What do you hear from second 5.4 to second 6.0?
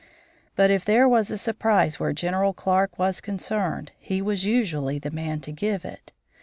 to give